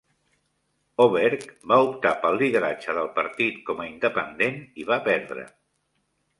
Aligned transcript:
Oberg 1.03 1.45
va 1.73 1.77
optar 1.89 2.15
pel 2.23 2.39
lideratge 2.43 2.97
del 3.01 3.13
partit 3.21 3.63
com 3.69 3.87
a 3.87 3.89
Independent 3.93 4.61
i 4.85 4.91
va 4.93 5.01
perdre. 5.13 5.49